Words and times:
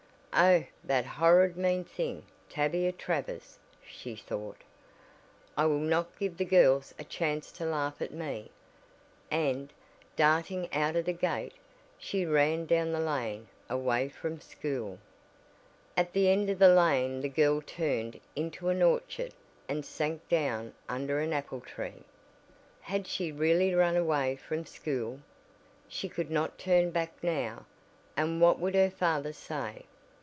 "Oh, 0.33 0.63
that 0.85 1.05
horrid 1.05 1.57
mean 1.57 1.83
thing, 1.83 2.23
Tavia 2.47 2.93
Travers!" 2.93 3.59
she 3.85 4.15
thought. 4.15 4.59
"I 5.57 5.65
will 5.65 5.77
not 5.79 6.17
give 6.17 6.37
the 6.37 6.45
girls 6.45 6.93
a 6.97 7.03
chance 7.03 7.51
to 7.51 7.65
laugh 7.65 8.01
at 8.01 8.13
me," 8.13 8.49
and, 9.29 9.73
darting 10.15 10.71
out 10.73 10.95
of 10.95 11.03
the 11.03 11.11
gate, 11.11 11.55
she 11.97 12.25
ran 12.25 12.65
down 12.65 12.93
the 12.93 13.01
lane 13.01 13.49
away 13.69 14.07
from 14.07 14.39
school. 14.39 14.99
At 15.97 16.13
the 16.13 16.29
end 16.29 16.49
of 16.49 16.59
the 16.59 16.73
lane 16.73 17.19
the 17.19 17.27
girl 17.29 17.59
turned 17.61 18.17
into 18.33 18.69
an 18.69 18.81
orchard 18.81 19.33
and 19.67 19.85
sank 19.85 20.27
down 20.29 20.73
under 20.87 21.19
an 21.19 21.33
apple 21.33 21.59
tree. 21.59 22.03
Had 22.79 23.05
she 23.05 23.33
really 23.33 23.75
run 23.75 23.97
away 23.97 24.37
from 24.37 24.65
school? 24.65 25.19
She 25.89 26.07
could 26.07 26.31
not 26.31 26.57
turn 26.57 26.89
back 26.89 27.21
now, 27.21 27.65
and 28.15 28.39
what 28.39 28.59
would 28.59 28.75
her 28.75 28.89
father 28.89 29.33
say? 29.33 29.87